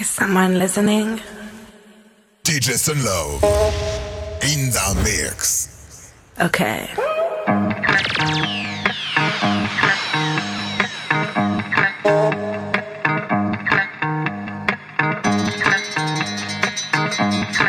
Is 0.00 0.08
someone 0.08 0.58
listening? 0.58 1.20
DJ 2.42 2.72
love 3.04 3.44
in 4.42 4.70
the 4.72 5.00
mix. 5.04 6.10
Okay. 6.40 6.88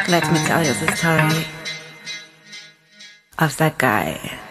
Let 0.08 0.32
me 0.32 0.40
tell 0.48 0.64
you 0.64 0.74
the 0.74 0.96
story 0.96 1.46
of 3.40 3.58
that 3.58 3.78
guy. 3.78 4.51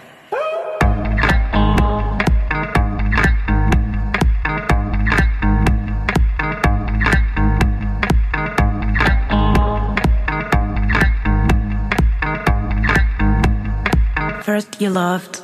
You 14.79 14.91
loved, 14.91 15.43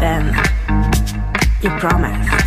then 0.00 0.34
you 1.62 1.70
promised. 1.78 2.45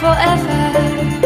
forever. 0.00 1.19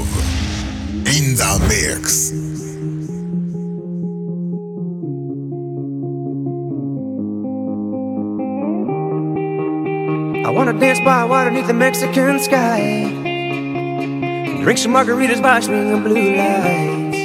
In 0.00 1.34
the 1.36 1.52
mix. 1.68 2.32
I 10.46 10.50
wanna 10.50 10.72
dance 10.78 11.00
by 11.00 11.24
water 11.24 11.50
neath 11.50 11.66
the 11.66 11.74
Mexican 11.74 12.40
sky. 12.40 12.80
Drink 14.62 14.78
some 14.78 14.92
margaritas 14.92 15.42
by 15.42 15.60
swinging 15.60 16.02
blue 16.02 16.36
lights. 16.36 17.18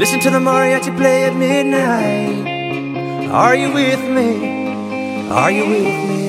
Listen 0.00 0.20
to 0.20 0.30
the 0.30 0.38
mariachi 0.38 0.96
play 0.96 1.24
at 1.24 1.36
midnight. 1.36 3.30
Are 3.30 3.54
you 3.54 3.72
with 3.72 4.00
me? 4.00 5.28
Are 5.30 5.50
you 5.50 5.66
with 5.68 6.08
me? 6.08 6.23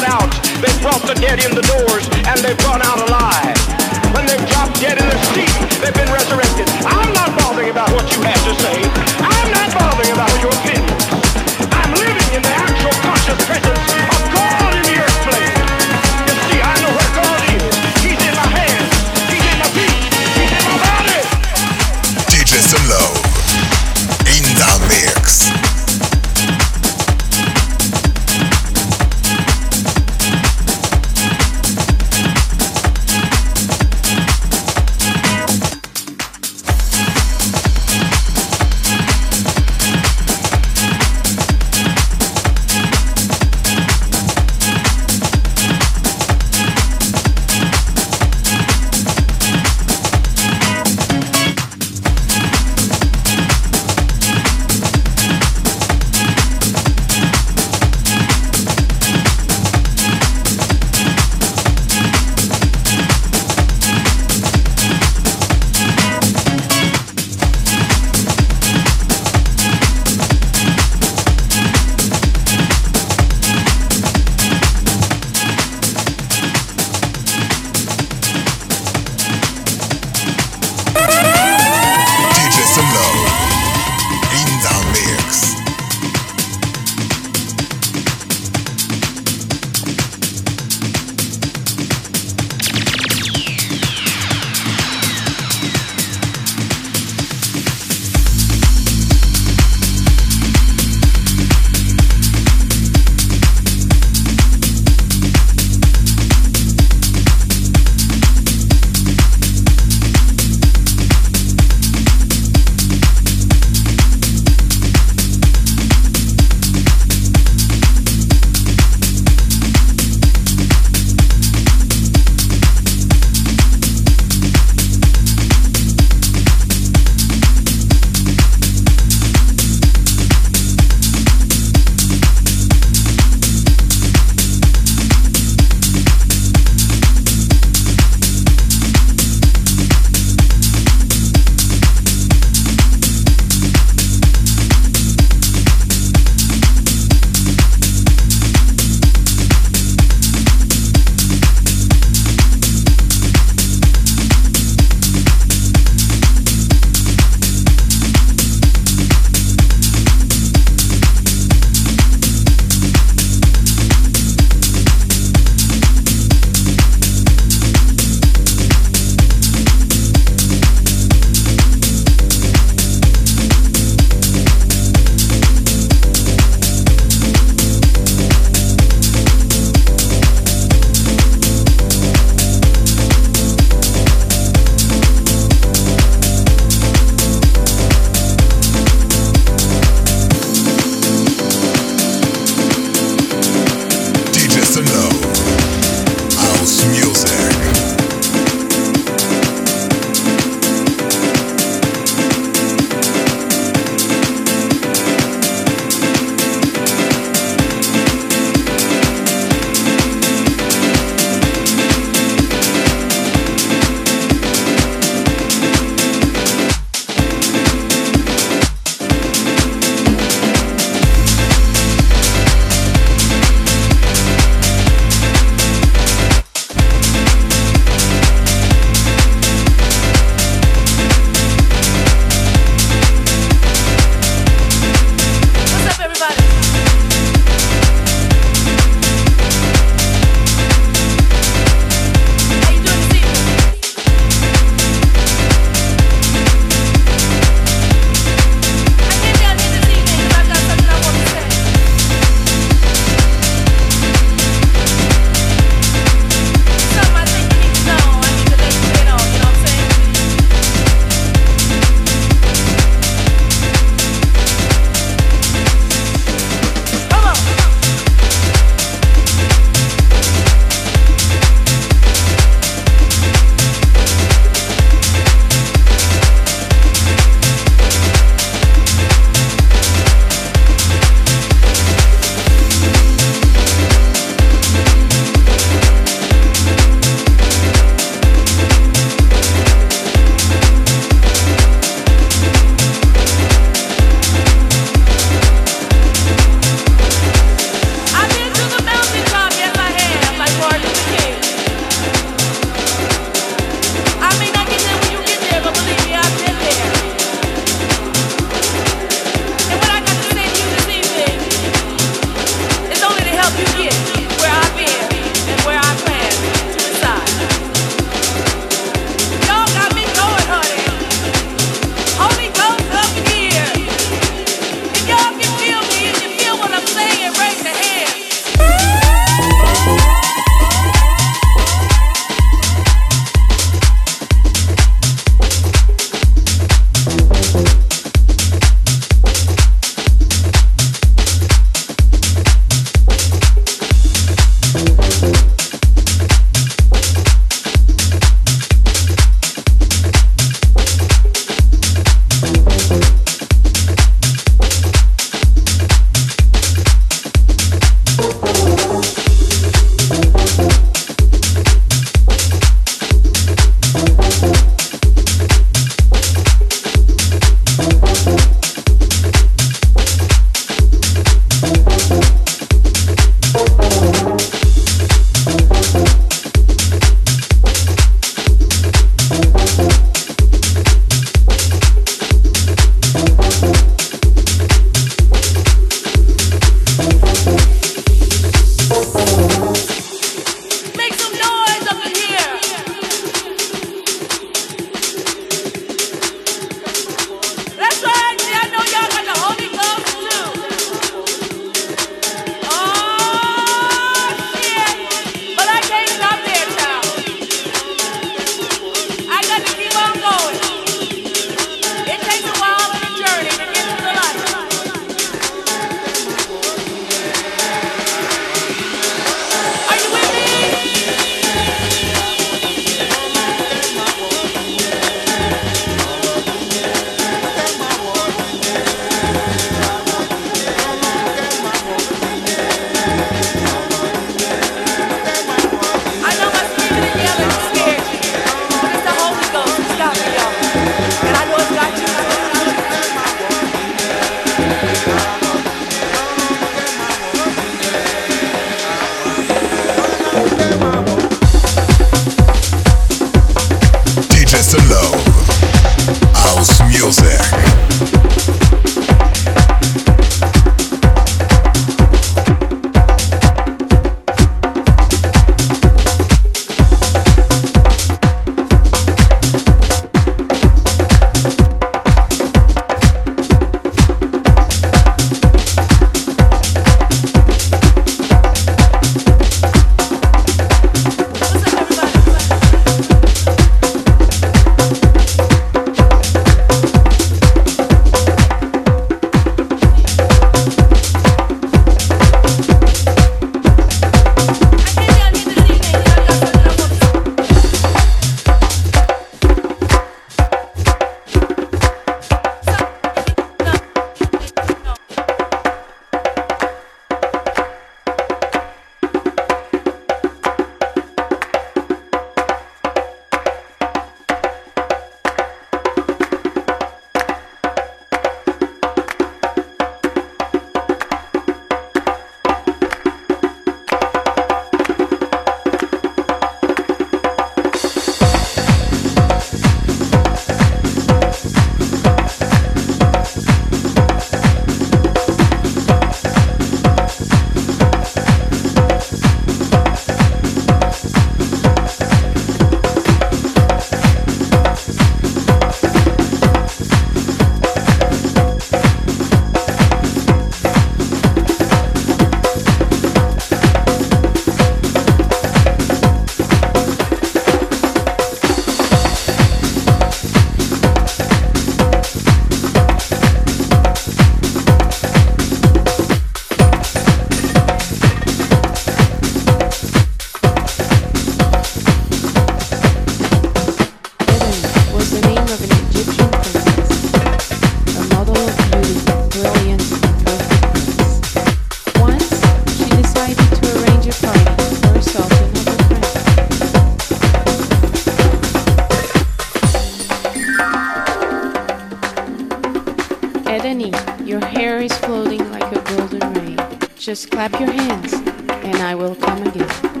Just 597.11 597.29
clap 597.29 597.51
your 597.59 597.69
hands 597.69 598.13
and 598.13 598.77
I 598.77 598.95
will 598.95 599.15
come 599.15 599.45
again. 599.45 600.00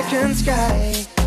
Mexican 0.00 0.34
sky. 0.34 1.19